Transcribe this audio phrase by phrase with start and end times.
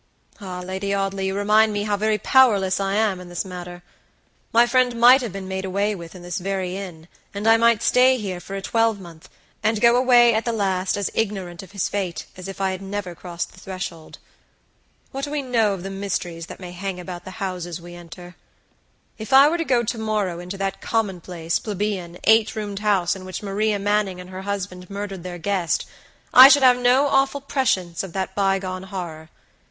[0.39, 3.83] "Ah, Lady Audley, you remind me how very powerless I am in this matter.
[4.51, 7.83] My friend might have been made away with in this very inn, and I might
[7.83, 9.29] stay here for a twelvemonth,
[9.61, 12.81] and go away at the last as ignorant of his fate as if I had
[12.81, 14.17] never crossed the threshold.
[15.11, 18.35] What do we know of the mysteries that may hang about the houses we enter?
[19.19, 23.23] If I were to go to morrow into that commonplace, plebeian, eight roomed house in
[23.23, 25.85] which Maria Manning and her husband murdered their guest,
[26.33, 29.29] I should have no awful prescience of that bygone horror.